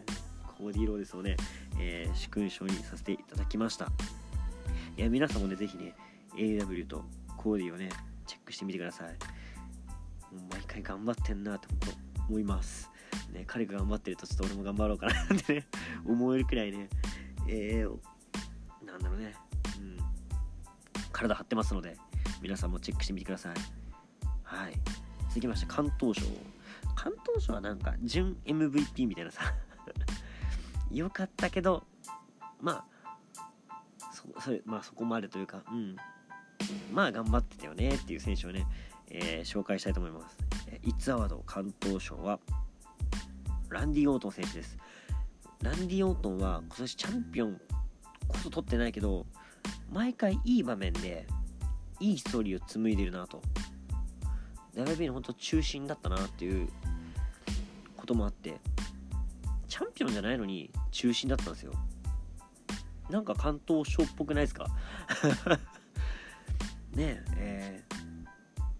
[0.56, 1.36] コーディー・ローデスをね、
[1.78, 3.88] えー、主勲章にさせていただきました。
[4.96, 5.94] いや皆さんもねぜひね
[6.34, 7.04] AW と
[7.36, 7.90] コーディをね
[8.26, 9.08] チェックしてみてください。
[10.50, 11.68] 毎回頑張ってんなって
[12.28, 12.90] 思います。
[13.32, 15.66] ね彼が頑張ってるとちょっと俺も頑張ろうかなってね
[16.06, 16.88] 思えるくらいね
[17.48, 19.34] えー、なんだろうね。
[19.78, 19.98] うん。
[21.12, 21.96] 体張ってますので
[22.40, 23.54] 皆さんもチェックしてみてください。
[24.42, 24.72] はい。
[25.28, 26.26] 続きまして関東賞。
[26.94, 29.42] 関東賞はなんか準 MVP みたいなさ
[30.90, 31.84] よかったけど
[32.60, 32.84] ま
[33.98, 35.96] あそそれまあそこまでというかうん
[36.92, 38.66] まあ頑張ってたよねっていう選手をね、
[39.10, 40.38] えー、紹介したいと思います。
[40.82, 42.38] イッツアワード関東賞は
[43.68, 44.78] ランディ・オートン選手です。
[45.62, 47.60] ランディ・オートンは今年チャンピオン
[48.28, 49.26] こそ取ってないけど
[49.92, 51.26] 毎回いい場面で
[52.00, 53.42] いいストーリーを紡いでるなと
[54.74, 56.68] WB の本当中心だったなっていう
[57.96, 58.60] こともあって
[59.76, 61.72] チャンピオンじゃないのに中心だったんですよ。
[63.10, 64.68] なんか関東賞っぽくないですか？
[66.96, 67.94] ねええー、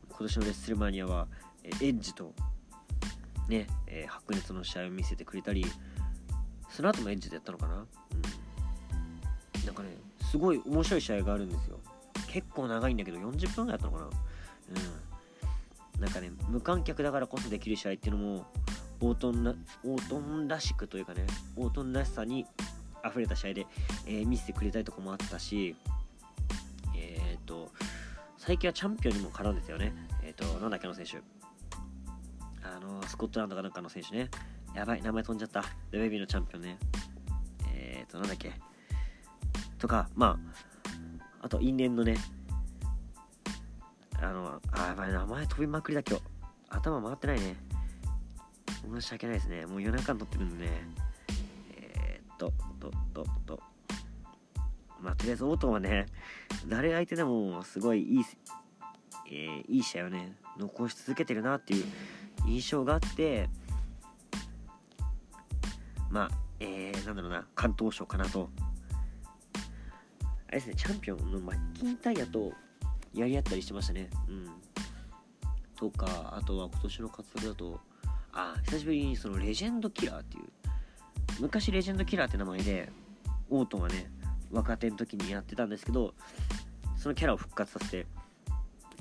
[0.08, 1.28] 今年のレッスルマニアは
[1.62, 2.34] エッジと
[3.46, 5.66] ね、えー、白熱の試合を見せてくれたり
[6.70, 7.74] その後もエッジでやったのかな？
[7.74, 7.86] うん。
[9.66, 9.90] なんかね
[10.30, 11.78] すごい面白い試合があるんですよ。
[12.28, 14.06] 結構長いんだけど40分ぐらいやったのかな？
[15.96, 16.00] うん。
[16.00, 18.46] なんかね無観客だからこそできる試合っていうのも
[19.00, 19.54] オートンな
[19.84, 22.46] オートンらしくというかねオートンらしさに
[23.06, 23.66] 溢れた試合で、
[24.06, 25.76] えー、見せてくれたりとかもあったし
[26.96, 27.70] えっ、と
[28.36, 29.92] 最近はチャンピオンにも絡んでたよね。
[30.22, 31.18] えっ、となんだっけの選手。
[32.62, 34.30] あのスコットランドかなんかの選手ね。
[34.74, 35.64] やばい名前飛んじゃった。
[35.90, 36.78] デベビーのチャンピオンね。
[37.74, 38.52] えっ、となんだっけ。
[39.78, 40.38] とかま
[41.40, 42.16] ああと因縁のね。
[44.20, 46.22] あのあやばい名前飛びまくりだ今日。
[46.68, 47.56] 頭回ってないね。
[48.92, 49.66] 申し訳ないですね。
[49.66, 50.70] もう夜中に撮ってるんでね。
[51.70, 53.60] えー、っとととと
[55.00, 56.06] まあとりあえずオートはね
[56.66, 58.24] 誰相手でもすごいいい、
[59.30, 61.84] えー、いい試合をね残し続けてるなっていう
[62.46, 63.48] 印象があって
[66.10, 68.48] まあえー、なんだろうな関東賞かなと。
[70.48, 72.52] あれですねチャンピオンのマッキンタイヤと
[73.12, 74.08] やり合ったりしてましたね。
[74.28, 74.48] うん。
[75.76, 77.80] とかあとは今年の活躍だと
[78.38, 80.44] あ久しぶりにそのレジェンドキラーっていう
[81.40, 82.90] 昔レジェンドキラーって名前で
[83.48, 84.10] オートンはね
[84.52, 86.12] 若手の時にやってたんですけど
[86.98, 88.06] そのキャラを復活させて、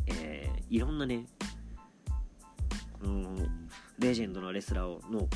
[0.08, 1.26] えー、いろんなね
[2.93, 3.36] この
[4.00, 5.28] レジェンドのレスラーの、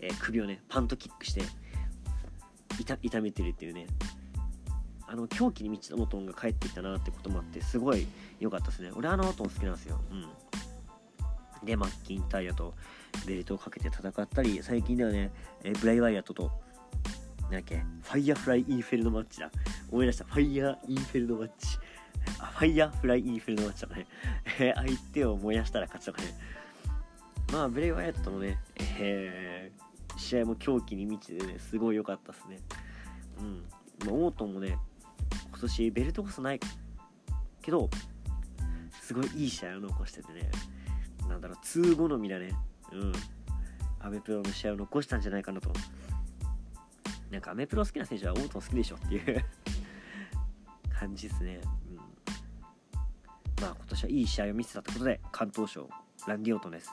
[0.00, 1.42] えー、首をねパントキックして
[3.00, 3.86] 痛めてるっていうね
[5.06, 8.08] あの狂気に満ちたオートンが帰ってきたなってこともあってすごい
[8.40, 8.90] 良かったですね。
[8.96, 10.00] 俺あのオートン好きなんですよ。
[10.10, 10.26] うん。
[11.64, 12.74] で、マッキンタイヤと
[13.26, 15.30] ベルトをかけて戦ったり、最近ではね、
[15.62, 16.50] えブライワイヤットと、
[17.42, 19.50] なんだっけ、ファイヤーフライインフェルノマッチだ。
[19.90, 20.24] 思い出した。
[20.24, 21.78] ファイヤーインフェルノマッチ。
[22.38, 24.06] あ、ファイヤーフライインフェルノマッチとかね。
[24.58, 26.28] え相手を燃やしたら勝ちとかね。
[27.52, 28.58] まあ、ブレイワイヤットとのね、
[28.98, 32.58] えー、試合も狂気に満ちてね、すごい良かったっすね。
[33.38, 33.64] うん。
[34.06, 34.78] まあ、オートンもね、
[35.50, 36.60] 今年ベルトこそない
[37.60, 37.90] けど、
[39.02, 40.50] すごいいい試合を残しててね、
[41.32, 42.52] なんだろう、通好みだね。
[42.92, 43.12] うん。
[44.00, 45.72] アメプロの試合を残したんじゃないかなと。
[47.30, 49.44] なんかアメプロ好きな選手はオートン好きでしょっていう
[50.92, 51.60] 感じですね。
[51.88, 51.96] うん。
[51.96, 55.88] まあ今年はいい試合を見せたってことで、関東賞、
[56.26, 56.92] ランディオートンです。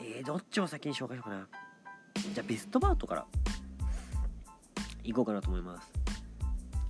[0.00, 1.48] えー、どっちを先に紹介しようかな。
[2.34, 3.26] じゃあベストバートから
[5.04, 5.92] 行こうかなと思います。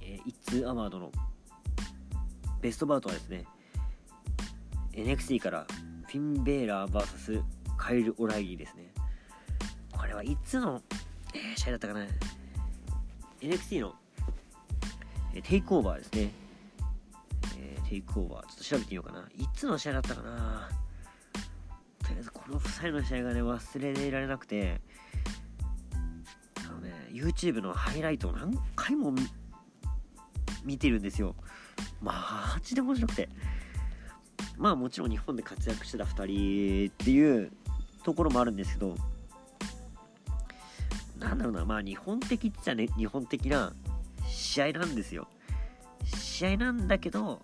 [0.00, 1.12] えー、一通アワードの
[2.62, 3.44] ベストバウトはですね、
[4.92, 5.66] NXT から
[6.09, 7.42] フィン・ベーラー VS
[7.77, 8.90] カイル・オライリーですね。
[9.92, 10.81] これはいつの、
[11.35, 12.07] えー、試合だったかな
[13.42, 13.94] ?NXT の、
[15.35, 16.31] えー、テイクオーバーですね。
[17.59, 18.47] えー、テイクオーバー。
[18.47, 19.29] ちょっと調べてみようかな。
[19.37, 20.71] いつの試合だったかな
[22.03, 24.81] とりあえずこの2人の試合がね、忘れられなくて、
[26.66, 29.12] あのね、YouTube のハイライトを何回も
[30.64, 31.35] 見てるんですよ。
[32.01, 33.29] マジで面白くて。
[34.59, 37.53] まあもちろん日本で活躍してた2人っていう
[38.03, 38.97] ところもあるんですけど
[41.18, 43.73] なんだろうなまあ日本的っちゃね日本的な
[44.27, 45.29] 試合なんですよ。
[46.05, 47.40] 試合なんだけど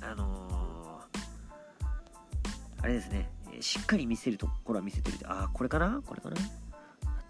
[0.00, 5.18] あのー、あれですねしっかり見せるところは見せてる。
[5.24, 6.00] ああこれかな？
[6.06, 6.36] これかな？
[6.36, 6.44] あっ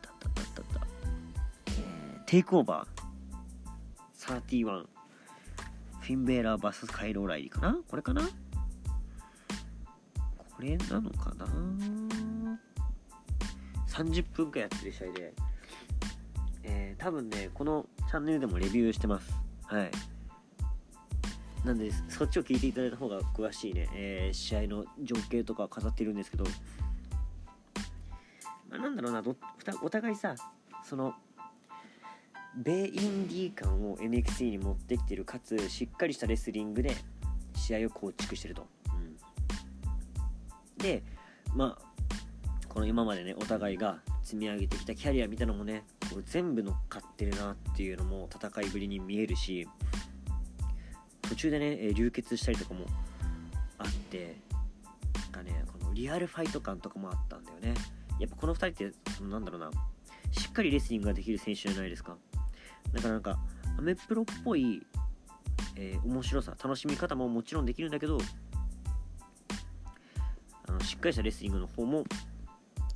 [0.02, 0.86] たあったあったあった、
[1.66, 3.08] えー、テイクオーバー。
[4.18, 4.84] 31
[6.08, 7.76] フィンベーラー VS カイローライリーかな？
[7.86, 8.22] これかな？
[8.22, 8.30] こ
[10.58, 11.46] れなのかな
[13.86, 15.34] ？30分間やってる試合で、
[16.62, 19.30] えー、多分ね、このチャンネルでもレビューしてます。
[19.64, 19.90] はい。
[21.62, 26.44] なんで、そっちを聞いていただいた方が詳しいね、えー、試合の情景とか飾ってるんですけど、
[28.70, 29.22] まあ、なんだろうな、
[29.82, 30.34] お互いさ、
[30.82, 31.12] その、
[32.56, 36.96] 米インディー感を NXT に持ってきてるかつしっかりしたレスリングで
[37.54, 39.16] 試合を構築してると、うん、
[40.82, 41.02] で
[41.54, 41.88] まあ
[42.68, 49.66] この今までねお互いが積み上げてきたキャリアみたいなのもねこう全部乗っかってるなっていうのも戦いぶりに見えるし
[51.22, 52.86] 途中でね流血したりとかも
[53.78, 54.36] あって
[55.14, 57.74] なんかねこのリアルファイト感とかもあったんだよね。
[58.18, 59.70] やっぱこの2人ってなんだろうな
[60.32, 62.16] しっかりレスリングができる選手じゃないですか。
[62.92, 63.38] だからなんか
[63.78, 64.82] アメプロっぽい、
[65.76, 68.18] えー、面白さ楽しみ方ももちろんできるんだけど
[70.66, 72.04] あのしっかりしたレスリングの方も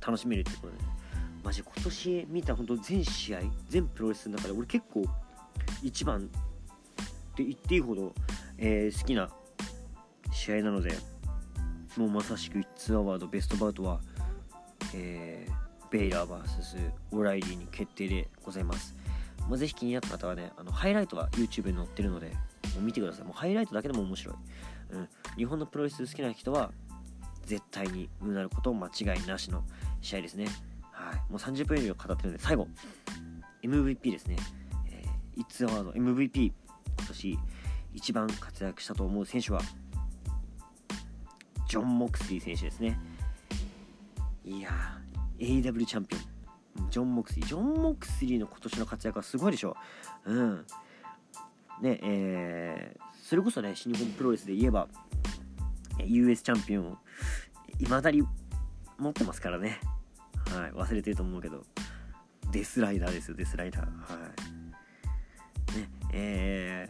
[0.05, 0.73] 楽しめるってことで、
[1.43, 5.05] マジ今年見た本当全試合全プロレスの中で俺結構
[5.81, 6.29] 一番
[7.33, 8.13] って言っていいほど、
[8.57, 9.29] えー、好きな
[10.31, 10.91] 試合なので
[11.97, 13.99] もうまさしく1ツアワードベストバウトは、
[14.95, 18.95] えー、ベイラー VS オライリーに決定でございます、
[19.49, 22.35] まあ、ぜひ気になった方はねあのハイライトは YouTube に載ってるのでも
[22.79, 23.25] う見てください。
[23.25, 24.35] もうハイライトだけでも面白い、
[24.91, 26.71] うん、日本のプロレス好きな人は
[27.45, 29.63] 絶対にうなること間違いなしの
[30.01, 30.47] 試合ですね。
[30.91, 31.15] はい。
[31.31, 32.67] もう30分以上語ってるので最後。
[33.63, 34.35] MVP ですね、
[34.89, 36.51] えー、イッツアワード MVP
[36.97, 37.39] 今年
[37.93, 39.61] 一番活躍したと思う選手は
[41.69, 42.99] ジョン・モクスリー選手ですね。
[44.43, 46.32] いやー AW チャンピオン。
[46.89, 49.75] ジョン・モクスリージョン・モクスリーの今年の活躍はすごいでしょ
[50.25, 50.33] う。
[50.33, 50.65] ん。
[51.81, 54.87] ねえー、それこそね新日本プロレスで言えば
[56.05, 56.97] US チャンピオンを
[57.79, 58.23] いまだに
[58.97, 59.79] 持ってますからね。
[60.51, 61.63] はい忘れてると思うけど。
[62.53, 63.85] デスライダーですよデスライダー。
[63.85, 63.89] は
[65.75, 65.77] い。
[65.79, 66.89] ねえ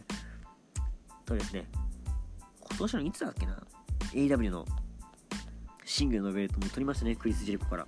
[0.76, 0.84] ー、
[1.24, 1.66] とですね。
[2.60, 3.62] 今年のいつだっけな
[4.12, 4.66] ？AW の
[5.86, 7.86] シングルのベルトも取りましたねクリス・ジェリコから。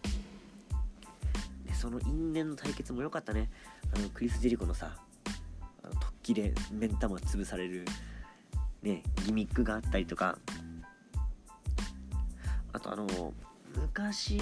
[1.76, 3.50] その因縁の対決も良かったね。
[3.94, 4.96] あのクリス・ジェリコのさ
[5.82, 7.84] あの突起で目ん玉潰される
[8.82, 10.38] ねギミックがあったりとか。
[12.72, 13.06] あとあの
[13.74, 14.40] 昔、え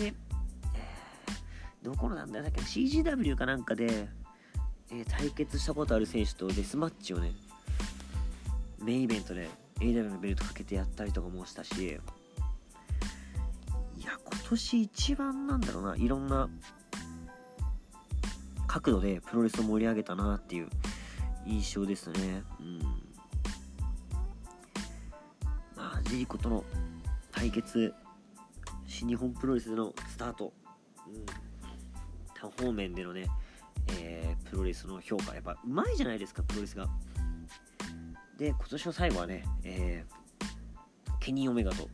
[1.82, 4.08] ー、どこのなんだっけ CGW かなんかで、
[4.90, 7.30] えー、対決したことある選手とデスマッチをね
[8.82, 12.00] メインイベントで AW のベルトかけてやったりとかもしたし。
[13.96, 16.48] いや今年一番なんだろうないろんな
[18.74, 20.68] 角度でプロレスを盛り上げたなっていう
[21.46, 22.42] 印象ですね。
[22.58, 22.78] うん。
[25.76, 26.64] まあジェリコとの
[27.30, 27.94] 対決
[28.84, 30.52] 新日本プロレスでのスタート、
[31.06, 31.24] うん、
[32.34, 33.28] 他方面でのね、
[34.00, 36.88] えー、プロレスの評価やっぱうまいじゃないですかプロレスが。
[38.36, 41.88] で今年の最後はね、えー、ケニー・オメガと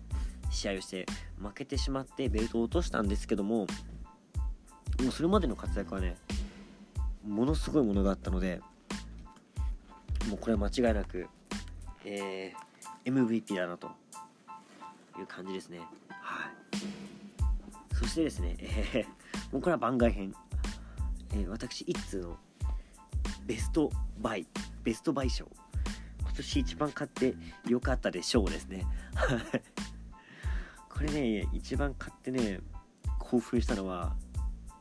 [0.51, 1.05] 試合をして
[1.38, 3.66] 負けてしまってベルトを落としたんですけども
[5.03, 6.16] もうそれまでの活躍はね
[7.26, 8.61] ものすごいものがあったので
[10.28, 11.28] もうこれは間違いなく、
[12.04, 13.88] えー、MVP だなと
[15.18, 15.80] いう感じですね。
[16.09, 16.50] はい。
[17.94, 20.35] そしてですね、えー、もうこれは番外編、
[21.35, 22.37] えー、私一通の
[23.46, 24.46] ベストバイ
[24.85, 25.48] ベストバイ賞。
[26.20, 27.35] 今年一番買って
[27.68, 28.87] よかったでしょうですね。
[30.88, 32.61] これね一番買ってね
[33.18, 34.14] 興奮したのは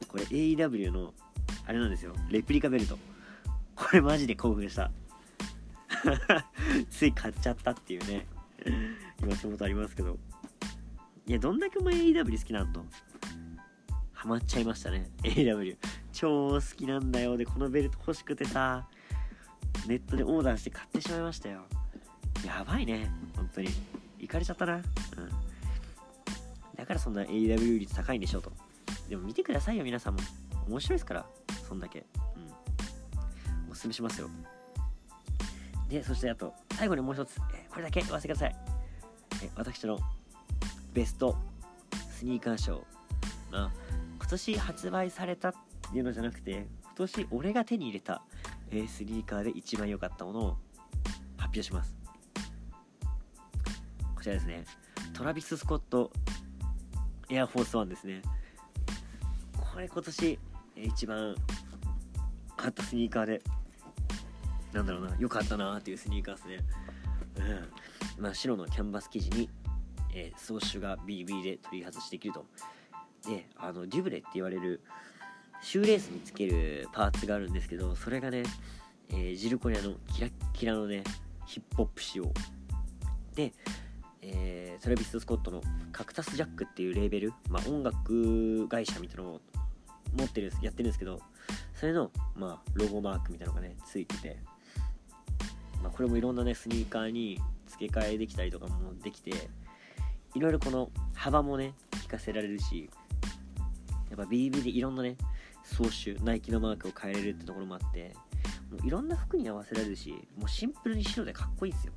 [0.08, 1.14] これ AEW の
[1.70, 2.16] あれなんですよ。
[2.32, 2.98] レプリカベルト。
[3.76, 4.90] これマジで興奮した。
[6.90, 8.26] つい買っちゃったっていうね。
[9.22, 10.18] 今そのことありますけど。
[11.28, 12.84] いやどんだけお前 AW 好きなのと。
[14.14, 15.12] ハマっちゃいましたね。
[15.22, 15.78] AW
[16.12, 17.38] 超好きなんだよ。
[17.38, 18.88] でこのベルト欲しくてさ。
[19.88, 21.68] ネットでオーダーして買ってしまいましたよ。
[22.44, 23.12] やばいね。
[23.36, 23.70] 本当に。
[24.18, 24.78] 行かれちゃったな。
[24.78, 24.84] うん。
[26.76, 28.52] だからそんな AW 率高いんでしょうと。
[29.08, 30.22] でも見てくださいよ皆さんも。
[30.68, 31.26] 面白いですから。
[31.70, 32.04] そんだけ。
[32.36, 32.40] う
[33.68, 33.72] ん。
[33.72, 34.30] おすすめしますよ。
[35.88, 38.56] でそしてあと最後にもう一つ、えこれだけ言わせてください。
[39.44, 40.00] え私の
[40.94, 41.36] ベスト
[42.12, 42.84] スニーカー賞
[43.52, 43.72] まあ
[44.18, 45.54] 今年発売されたっ
[45.92, 48.24] ていうのじゃなくて今年俺が手に入れた
[48.72, 50.58] えスニーカーで一番良かったものを
[51.38, 51.96] 発表します。
[54.16, 54.66] こちらですね。
[55.14, 56.12] トラビス・スコット
[57.30, 58.24] エアフォースワンですね。
[59.56, 60.40] これ今年
[60.76, 61.36] 一番
[62.60, 63.42] 買ったスニーカーで。
[64.74, 66.58] なんだろうな良かったなっていうスニーカーですね。
[68.18, 68.24] うん。
[68.24, 69.50] まあ白のキャンバス生地に、
[70.14, 72.46] えー、装飾がビリビリで取り外しできると。
[73.28, 74.82] であのデュブレって言われる
[75.62, 78.44] シューレースにつけるパーツがあるんですけどそれがね、
[79.10, 81.04] えー、ジルコニアのキラッキラのね
[81.46, 82.32] ヒップホップ仕様。
[83.36, 83.54] で、
[84.22, 89.30] えー、トラビス・スコットのカクタス・ジャックっていうレーベル、まあ、音楽会社みたいなの。
[89.32, 89.42] を
[90.18, 91.20] 持ってるやってるんですけど
[91.74, 94.38] それの、まあ、ロゴマークみたいなのがねついてて、
[95.82, 99.32] まあ、これもいろんなねスニーカーに付け替えできたりとかもできて
[100.36, 102.90] いろいろこの幅もね効かせられるし
[104.10, 105.16] やっぱ BB でいろんなね
[105.64, 108.14] 装種ナイキのマークを変えれるってところもあって
[108.72, 111.94] もういろんな服に合わせられるしもうシンプルに白でかっこいいですよ。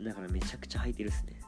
[0.00, 1.40] だからめちゃくちゃ履いてるっすね。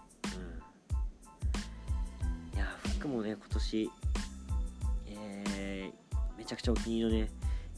[2.53, 2.57] うん。
[2.57, 2.67] いや
[2.99, 3.91] 服もね今年、
[6.47, 7.31] ちゃくちゃお気に入りのね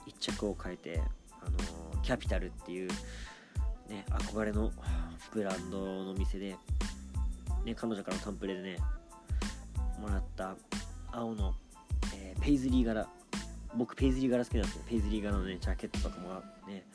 [0.07, 1.01] 一着を変えて
[1.43, 2.89] あのー、キャピタルっていう
[3.89, 4.71] ね憧れの
[5.33, 6.57] ブランドの店で
[7.65, 8.79] ね彼女からのタンプレでね
[10.01, 10.55] もらった
[11.13, 11.55] 青の、
[12.15, 13.07] えー、ペイズリー柄。
[13.75, 14.83] 僕ペイズリー柄好きなんですよ。
[14.89, 16.87] ペイズリー柄のねジャケットとかもあってね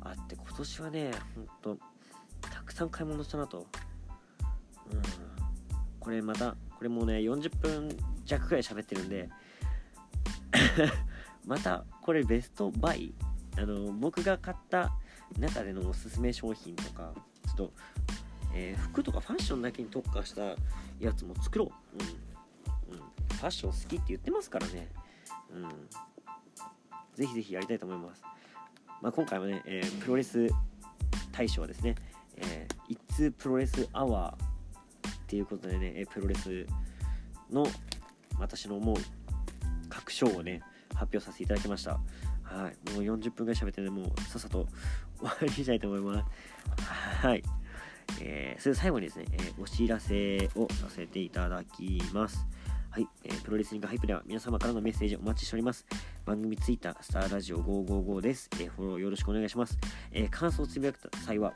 [0.00, 1.78] あって今年はねほんと
[2.40, 3.58] たくさん買い物したなと。
[3.58, 3.66] うん。
[6.00, 7.88] これまたこれもね40分
[8.24, 9.28] 弱くらい喋ってるんで
[11.46, 13.14] またこれベストバイ。
[13.58, 14.92] あの僕が買った
[15.38, 17.12] 中でのおすすめ商品とか
[17.46, 17.72] ちょっと、
[18.54, 20.42] えー、服とかファッションだけに特化した
[21.00, 22.96] やつも作ろう、うん。
[22.98, 24.88] うん、ファッション好きって言ってますからね、
[25.54, 25.68] うん、
[27.14, 28.22] ぜひぜひやりたいと思います、
[29.02, 30.48] まあ、今回はね、えー、プロレス
[31.32, 31.94] 大賞はですね、
[32.36, 36.66] えー、一通プロレスアワーっていうことでねプロレス
[37.50, 37.66] の
[38.38, 38.96] 私の思う
[39.88, 40.60] 各賞をね
[40.96, 41.92] 発表させていただきました
[42.42, 44.66] はいもう40分ぐらい喋ってねもうさっさと
[45.18, 46.24] 終わりにしたいと思います
[47.26, 47.42] はい
[48.20, 52.46] えー、それで最後にですね、えー、お知らせをさせていただきます
[52.96, 55.84] はい、えー、プロレスリングハイプでは皆様からのメッセージお待ちしております。
[56.24, 58.48] 番組ツイッター、スターラジオ555です。
[58.54, 59.78] えー、フォローよろしくお願いします。
[60.12, 61.52] えー、感想をつぶやく際は、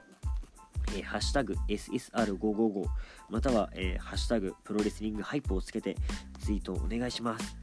[0.89, 2.85] えー、ハッシュタグ SSR555
[3.31, 5.97] または、えー、ハッシュタグプロレスリングハイプをつけて
[6.41, 7.57] ツイートをお願いします。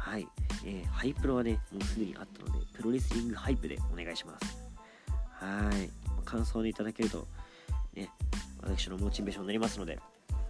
[0.00, 0.26] はい、
[0.64, 4.58] えー、ハイプロはね、もうすでにあったので、プロレスリングハイプでお願いします。
[5.30, 5.90] はい、
[6.24, 7.28] 感想をいただけると、
[7.94, 8.08] ね、
[8.62, 10.00] 私のモチベーションになりますので、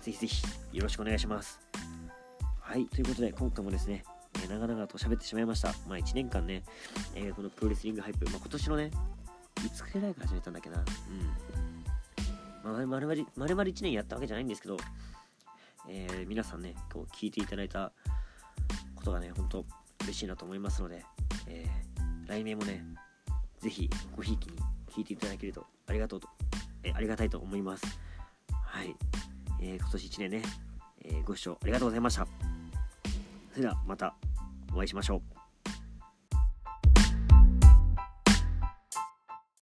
[0.01, 1.61] ぜひぜひよろしくお願いします。
[2.61, 4.05] はい、ということで今回もですね、
[4.45, 5.75] え、長々と喋ってしまいました。
[5.89, 6.63] まあ1年間ね、
[7.17, 8.91] えー、このプロレスリングハイプ、まあ、今年のね、
[9.67, 10.79] いつくらいから始めたんだっけな、
[12.65, 12.73] うん。
[12.73, 14.77] まあ、丸々、丸々1年やったわけじゃないんですけど、
[15.89, 17.93] えー、皆さんね、こう聞いていただいた
[19.01, 19.65] ことがね、ほんと
[20.05, 21.05] 嬉しいなと思いますので、
[21.49, 22.85] えー、来年もね、
[23.59, 26.29] ぜひごひいきに聞いていただけるとありがとうと、
[26.83, 27.99] えー、ありがたいと思います。
[28.53, 28.95] はい。
[29.61, 30.43] えー、今年1年ね、
[31.05, 32.27] えー、ご視聴ありがとうございました。
[33.51, 34.15] それではまた
[34.73, 35.40] お会いしましょう。